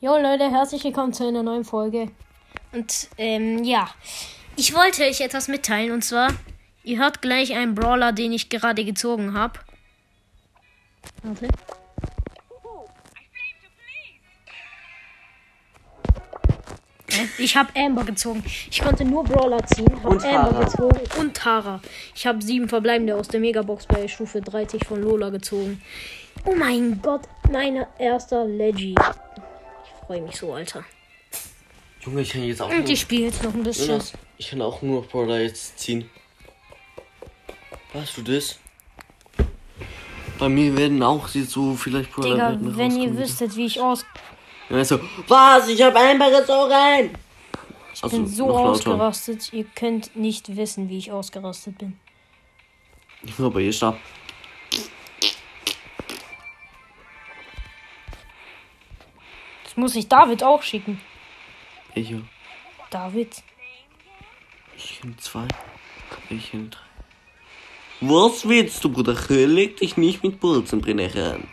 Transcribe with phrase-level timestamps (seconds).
[0.00, 2.10] Jo Leute, herzlich willkommen zu einer neuen Folge.
[2.70, 3.88] Und ähm, ja,
[4.54, 6.28] ich wollte euch etwas mitteilen und zwar,
[6.84, 9.58] ihr hört gleich einen Brawler, den ich gerade gezogen habe.
[11.24, 11.48] Warte.
[17.38, 18.44] Ich habe Amber gezogen.
[18.70, 19.90] Ich konnte nur Brawler ziehen.
[20.04, 20.64] Hab Und Amber Tara.
[20.64, 21.80] gezogen und Tara.
[22.14, 25.82] Ich habe sieben verbleibende aus der Megabox bei Stufe 30 von Lola gezogen.
[26.44, 28.94] Oh mein Gott, mein erster Leggy.
[30.08, 30.86] Ich freue mich so, Alter.
[32.00, 33.88] Junge, ich kann jetzt auch Und nur, ich spiele jetzt noch ein bisschen.
[33.88, 36.08] Jonas, ich kann auch nur Brawler jetzt ziehen.
[37.92, 38.58] Weißt du das?
[40.38, 44.06] Bei mir werden auch so vielleicht Brawler Digga, werden wenn ihr wüsstet, wie ich aus
[44.70, 45.68] Ja, so, was?
[45.68, 47.10] Ich hab Amber gezogen!
[47.92, 51.98] Ich bin so ausgerastet, ihr könnt nicht wissen, wie ich ausgerastet bin.
[53.36, 53.98] Nur bei ihr starb.
[59.78, 61.00] Muss ich David auch schicken.
[61.94, 62.14] Ich,
[62.90, 63.42] David.
[64.76, 65.48] ich in zwei.
[66.30, 66.80] Ich in drei.
[68.00, 69.16] Was willst du, Bruder?
[69.28, 71.48] Leg dich nicht mit Bulzenbrenner an.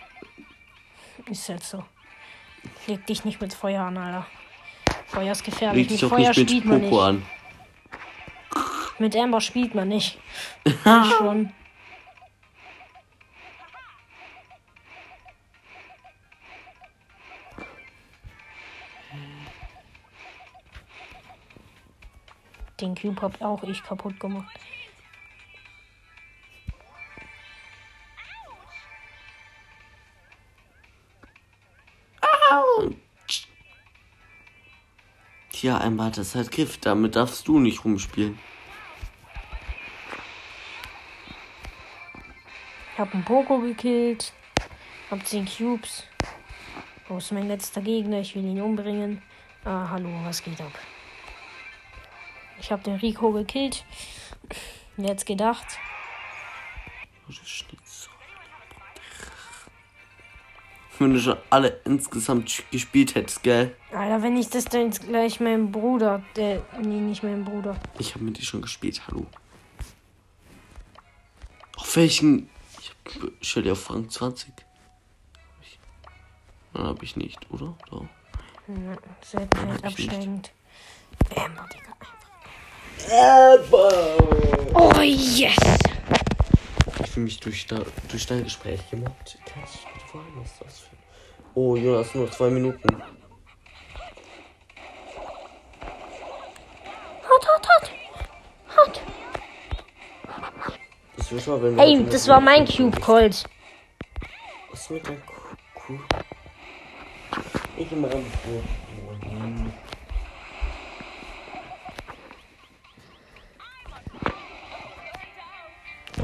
[1.29, 1.83] Ist halt so.
[2.87, 4.27] Leg dich nicht mit Feuer an, Alter.
[5.07, 5.89] Feuer ist gefährlich.
[5.89, 7.03] Leg dich mit Feuer nicht mit spielt man Poco nicht.
[7.03, 7.25] an.
[8.99, 10.19] Mit Amber spielt man nicht.
[10.63, 10.75] Ich
[11.17, 11.51] schon.
[22.79, 24.59] Den Cube hab auch ich kaputt gemacht.
[35.51, 36.85] Tja, Amber, das hat Gift.
[36.85, 38.37] Damit darfst du nicht rumspielen.
[42.93, 44.33] Ich hab einen Poco gekillt.
[45.09, 46.03] Hab 10 Cubes.
[47.07, 48.19] Wo ist mein letzter Gegner?
[48.19, 49.21] Ich will ihn umbringen.
[49.63, 50.71] Ah, hallo, was geht ab?
[52.65, 53.85] Ich hab den Rico gekillt.
[54.97, 55.77] Wer hätte gedacht?
[60.97, 63.75] Wenn du schon alle insgesamt gespielt hättest, gell?
[63.91, 67.75] Alter, wenn ich das dann jetzt gleich meinem Bruder, der, nee, nicht meinem Bruder.
[67.99, 69.27] Ich habe mit dir schon gespielt, hallo.
[71.75, 72.49] Auf welchen?
[72.79, 74.51] Ich hab, stell dir auf Rang 20.
[75.61, 75.77] Ich,
[76.73, 77.77] Nein, hab ich nicht, oder?
[77.91, 78.07] Doch.
[79.21, 80.51] Seltenheit absteigend.
[81.35, 82.14] Amber, Digga.
[83.11, 83.91] Aber
[84.73, 85.55] Oh, yes!
[87.03, 87.79] ich fühle mich durch, da,
[88.09, 89.37] durch dein Gespräch gemobbt.
[89.45, 90.95] Kann ich nicht vorstellen, was das für.
[91.53, 93.01] Oh, Jonas, nur noch zwei Minuten.
[97.29, 97.91] Hot, hot, hot!
[98.77, 99.01] Hot!
[101.15, 103.45] Das wäre schon, wenn Ey, das war mein Cube Colt.
[104.71, 105.15] Was ist mit der
[105.73, 105.99] Kuh?
[107.77, 108.25] Ich immer am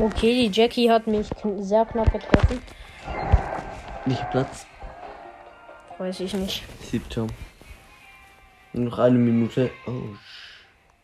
[0.02, 1.28] Okay, die Jackie hat mich
[1.60, 2.60] sehr knapp getroffen.
[4.08, 4.66] Nicht Platz.
[6.00, 6.64] Weiß ich nicht.
[6.82, 7.28] Siebter.
[8.74, 9.70] Noch eine Minute.
[9.86, 10.16] Oh,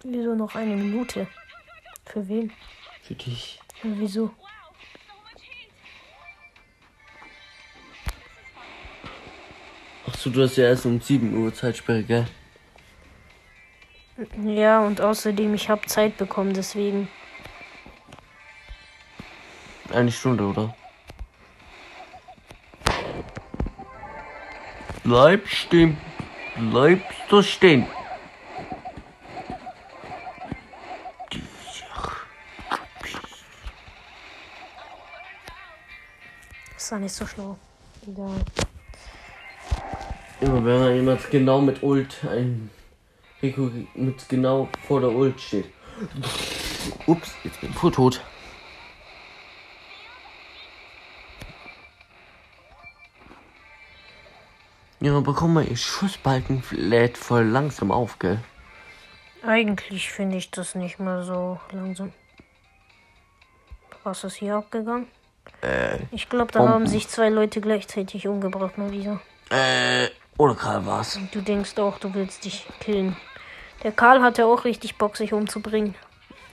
[0.03, 1.27] Wieso noch eine Minute?
[2.05, 2.51] Für wen?
[3.03, 3.59] für dich.
[3.83, 4.31] Und wieso?
[10.09, 12.25] Ach so, du hast ja erst um 7 Uhr Zeitsperre, gell?
[14.43, 17.07] Ja, und außerdem, ich habe Zeit bekommen, deswegen.
[19.97, 20.75] Eine Stunde, oder?
[25.03, 25.97] Bleib stehen.
[26.69, 27.87] Bleib so stehen.
[36.75, 37.57] Das war nicht so schlau.
[38.07, 38.45] Egal.
[40.41, 42.69] Immer wenn jemand genau mit Ult ein
[43.41, 45.65] Rico mit genau vor der Ult steht.
[47.07, 48.21] Ups, jetzt bin ich voll tot.
[55.23, 58.39] Guck mal, ihr Schussbalken lädt voll langsam auf, gell?
[59.45, 62.11] Eigentlich finde ich das nicht mal so langsam.
[64.03, 65.07] Was ist hier abgegangen?
[65.61, 66.73] Äh, Ich glaube, da Bomben.
[66.73, 69.19] haben sich zwei Leute gleichzeitig umgebracht, mal wieder.
[69.49, 70.07] äh,
[70.37, 71.19] oder Karl war's.
[71.31, 73.17] Du denkst auch, du willst dich killen.
[73.83, 75.95] Der Karl hatte auch richtig Bock, sich umzubringen.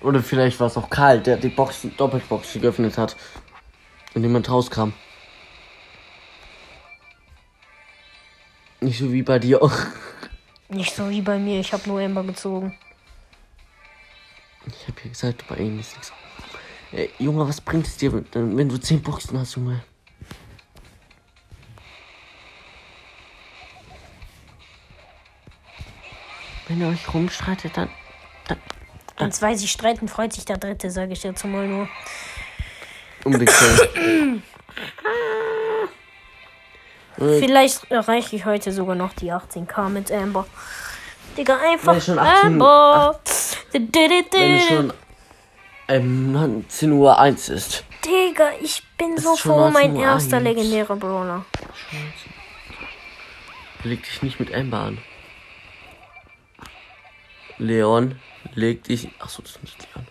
[0.00, 3.16] Oder vielleicht war es auch Karl, der die Box, Doppelbox geöffnet hat.
[4.14, 4.90] Und jemand rauskam.
[8.84, 9.60] Nicht so wie bei dir.
[10.68, 12.78] Nicht so wie bei mir, ich habe nur Ember gezogen.
[14.66, 16.12] Ich hab ja gesagt, bei ihm ist nichts.
[16.92, 19.82] Ey, Junge, was bringt es dir, wenn wenn du 10 Boxen hast, Junge?
[26.68, 27.88] Wenn ihr euch rumstreitet, dann.
[29.16, 31.88] Wenn zwei sich streiten, freut sich der Dritte, sage ich jetzt mal nur.
[37.24, 37.50] Umgekehrt.
[37.50, 40.46] Vielleicht erreiche ich heute sogar noch die 18k mit Amber.
[41.36, 43.20] Digga, einfach schon 18 Amber.
[43.72, 44.92] Wenn es schon
[45.88, 47.84] ähm, 19 Uhr 1 ist.
[48.04, 50.02] Digga, ich bin so froh, mein 19:01.
[50.02, 51.44] erster legendärer Brawler.
[53.82, 54.98] Leg dich nicht mit Amber an.
[57.58, 58.20] Leon,
[58.54, 59.08] leg dich.
[59.18, 60.06] Achso, das ist nicht Leon.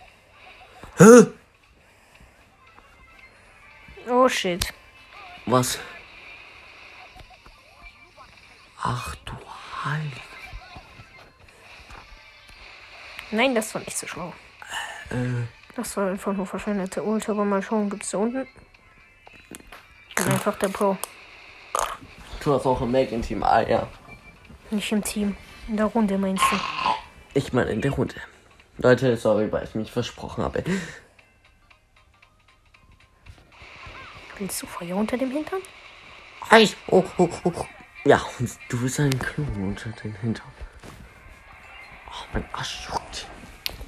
[0.96, 1.26] Hä?
[4.10, 4.72] Oh shit.
[5.46, 5.78] Was?
[8.86, 9.32] Ach du
[9.84, 10.22] Heilig.
[13.30, 14.32] Nein, das war nicht so schlau.
[15.10, 18.46] Äh, Das war einfach nur verschwendete Ult, aber mal schauen, gibt's da unten?
[20.16, 20.96] Einfach der Pro.
[22.40, 23.42] du hast auch ein Make im Team.
[23.42, 23.88] Ah ja.
[24.70, 25.36] Nicht im Team.
[25.68, 26.56] In der Runde meinst du?
[27.32, 28.14] Ich meine in der Runde.
[28.78, 30.62] Leute, sorry, weil ich mich versprochen habe.
[34.38, 35.60] Willst du Feuer unter dem Hintern?
[36.50, 36.76] Eis.
[36.88, 37.66] Oh, oh, oh.
[38.06, 40.46] Ja, und du bist ein Klon unter den Hintern.
[42.06, 43.26] Oh, mein Arsch juckt.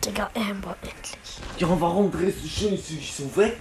[0.03, 1.39] Digga, Amber, endlich.
[1.59, 3.59] Ja, warum drehst du dich so weg?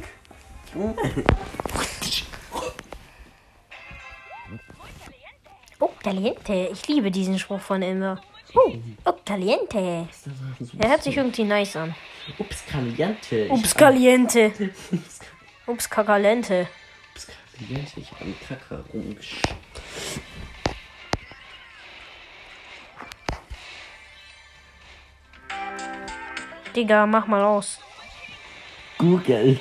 [5.80, 6.70] Oh, caliente.
[6.72, 8.22] Ich liebe diesen Spruch von Amber.
[8.54, 8.74] Oh,
[9.04, 10.08] oh, caliente.
[10.80, 11.94] Er hört sich irgendwie nice an.
[12.40, 13.50] Ups, Caliente.
[13.50, 14.54] Ups, caliente.
[15.68, 16.68] Ups, kakalente.
[17.14, 18.00] Ups, Caliente.
[18.00, 19.42] Ich habe einen Kacker rumgesch...
[26.76, 27.80] Digga, mach mal aus.
[28.98, 29.58] Google.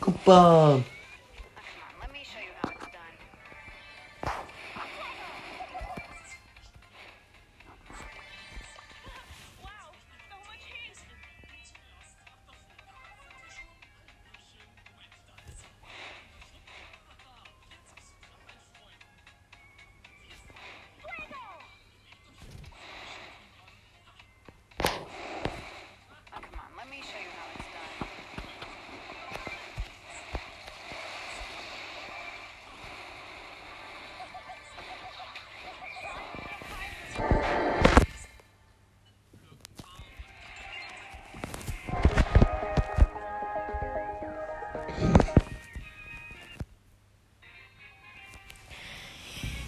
[0.00, 0.74] Gupa.
[0.76, 0.93] Let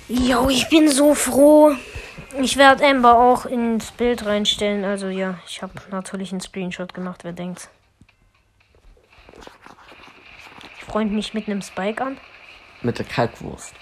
[0.08, 1.74] Jo, ich bin so froh.
[2.40, 4.84] Ich werde Amber auch ins Bild reinstellen.
[4.84, 7.68] Also ja, ich habe natürlich einen Screenshot gemacht, wer denkt.
[10.78, 12.18] Ich freund mich mit einem Spike an.
[12.82, 13.74] Mit der Kalkwurst.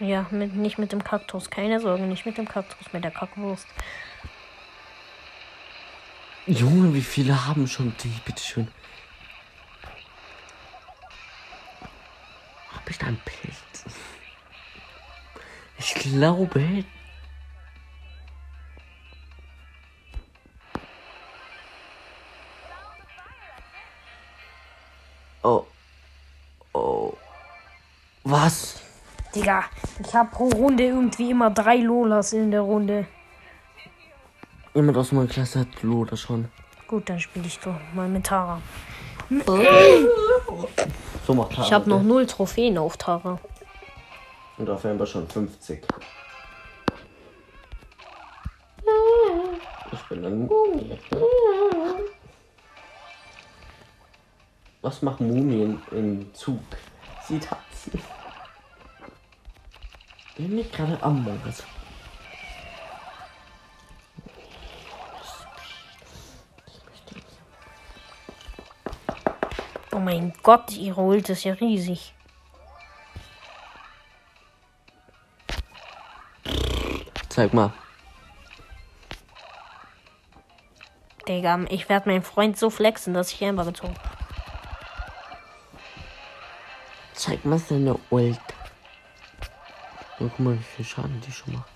[0.00, 1.50] Ja, mit, nicht mit dem Kaktus.
[1.50, 3.66] Keine Sorge, nicht mit dem Kaktus, mit der Kackwurst.
[6.46, 8.20] Junge, wie viele haben schon die?
[8.24, 8.68] Bitteschön.
[12.74, 13.84] Hab ich da einen Pilz?
[15.78, 16.84] Ich glaube.
[25.42, 25.64] Oh.
[26.72, 27.12] Oh.
[28.24, 28.82] Was?
[29.34, 29.64] Digga,
[30.02, 33.06] ich habe pro Runde irgendwie immer drei Lolas in der Runde.
[34.74, 36.48] Jemand aus meiner Klasse hat Loder schon.
[36.88, 38.60] Gut, dann spiele ich doch mal mit Tara.
[41.26, 43.38] So macht Ich habe noch null Trophäen auf Tara.
[44.58, 45.84] Und auf Fall schon 50.
[49.92, 50.98] Ich bin ein Mumie.
[54.80, 56.60] Was machen Mumien im Zug?
[57.26, 58.00] Sie tanzen.
[60.36, 61.54] Bin nicht gerade am Morgen.
[69.92, 72.15] Oh mein Gott, ihre Ult ist ja riesig.
[77.36, 77.70] Zeig mal.
[81.28, 84.16] Digga, ich werde meinen Freund so flexen, dass ich Amber gezogen habe.
[87.12, 88.40] Zeig mal seine Ult.
[90.16, 91.75] Guck mal, wie viel Schaden die schon macht.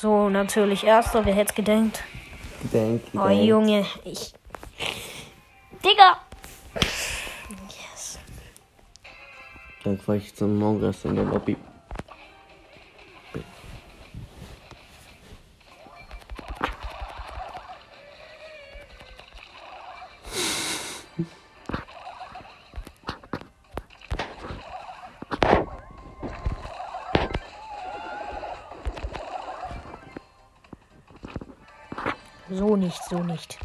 [0.00, 2.04] So, natürlich erster, wer hätte es gedenkt?
[2.62, 3.26] Gedenk, Oh.
[3.30, 4.32] Junge, ich.
[5.84, 6.18] Digga!
[6.76, 8.20] Yes.
[9.82, 11.56] Dann war ich zum Mongas in der Lobby.
[32.58, 33.56] So nicht, so nicht.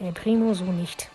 [0.00, 1.08] El Primo, so nicht.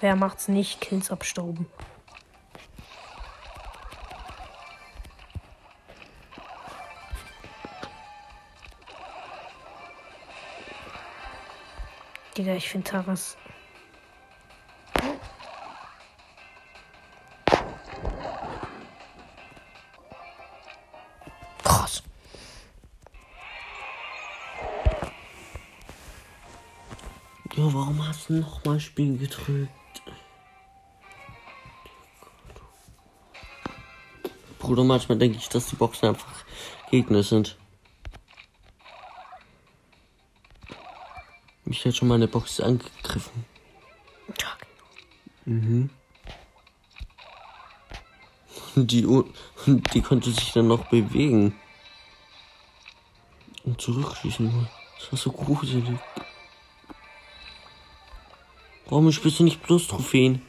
[0.00, 0.80] Wer macht's nicht?
[0.80, 1.66] Kills abstauben.
[12.36, 13.36] Digga, ich finde Taras.
[28.40, 29.70] Nochmal Spiel gedrückt?
[34.58, 36.44] Bruder, manchmal denke ich, dass die Boxen einfach
[36.90, 37.56] Gegner sind.
[41.64, 43.44] Mich hat schon meine Box angegriffen.
[45.44, 45.90] Mhm.
[48.74, 49.06] Und die,
[49.66, 51.54] die konnte sich dann noch bewegen.
[53.64, 54.68] Und zurückschießen.
[54.98, 55.98] Das war so gruselig.
[58.86, 60.42] Warum spielst du nicht bloß Trophäen?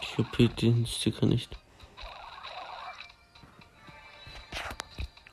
[0.00, 1.56] Ich hab den Sticker nicht.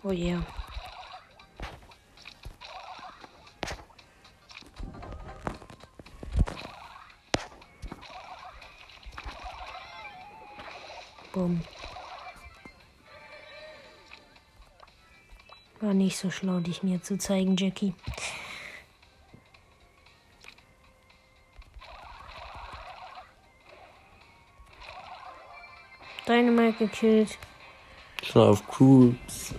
[0.03, 0.41] Oh yeah.
[11.31, 11.61] Bumm.
[15.81, 17.93] War nicht so schlau, dich mir zu zeigen, Jackie.
[26.27, 27.37] Dynamite gekillt.
[28.35, 29.55] Auf Cruise.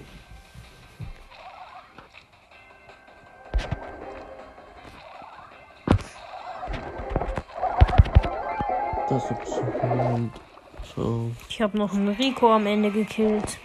[9.08, 10.50] Das ist so.
[10.94, 11.30] So.
[11.49, 13.58] Ich habe noch einen Rico am Ende gekillt.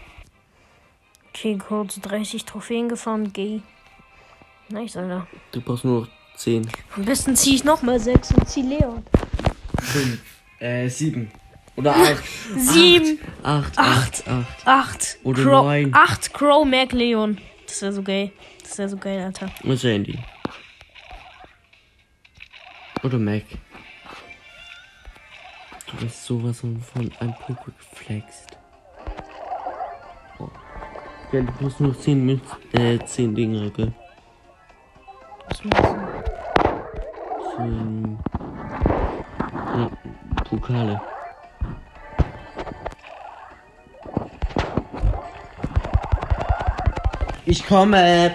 [1.29, 3.34] Okay, kurz 30 Trophäen gefahren.
[3.34, 3.62] Gay.
[4.69, 5.27] Nice, Alter.
[5.51, 6.07] Du brauchst nur noch
[6.38, 6.69] 10.
[6.95, 9.03] Am besten ziehe ich nochmal 6 und zieh Leon.
[9.79, 10.19] 5.
[10.60, 11.31] Äh, 7.
[11.75, 12.24] Oder 8.
[12.55, 14.67] 7, 8, 8, 8.
[14.67, 15.17] 8.
[15.24, 15.93] Oder Crow, neun.
[15.93, 17.38] 8 Crow, Mac, Leon.
[17.67, 18.31] Das wäre so geil.
[18.63, 19.51] Das wäre so geil, Alter.
[19.63, 20.17] Und Sandy.
[23.03, 23.43] Oder Mac.
[25.97, 28.57] Du bist sowas von einem Poké geflext.
[30.39, 30.49] Oh.
[31.31, 32.41] Ja, du brauchst nur 10 mit,
[32.73, 33.93] äh, 10 Dinger, gell?
[35.47, 35.61] Was?
[37.55, 38.19] 10.
[39.53, 39.89] Ja,
[40.49, 41.01] Pokale.
[47.45, 48.33] Ich komme.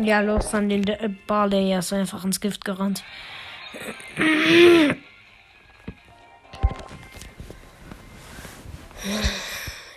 [0.00, 1.76] Ja, los, dann den äh, Barley.
[1.76, 3.04] Ist einfach ins Gift gerannt.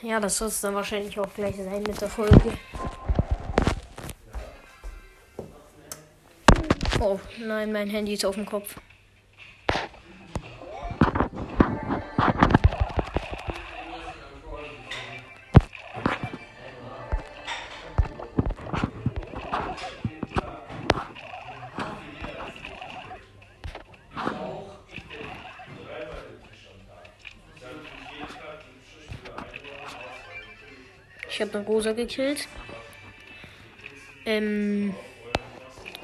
[0.02, 2.54] Ja, das soll es dann wahrscheinlich auch gleich sein mit der Folge.
[7.00, 8.76] Oh, nein, mein Handy ist auf dem Kopf.
[31.46, 32.48] Habe eine Rosa gekillt.
[34.26, 34.96] Ähm.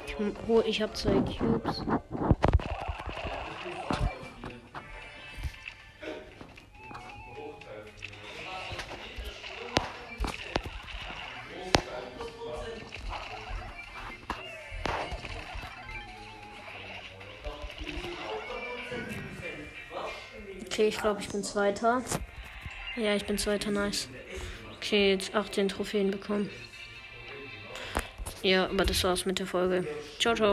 [0.06, 1.82] Ich, ich habe zwei Cubes.
[20.66, 22.02] Okay, ich glaube, ich bin Zweiter.
[22.96, 24.08] Ja, ich bin Zweiter, nice.
[24.92, 26.50] Okay, jetzt 18 Trophäen bekommen.
[28.42, 29.86] Ja, aber das war's mit der Folge.
[30.18, 30.50] Ciao, ciao.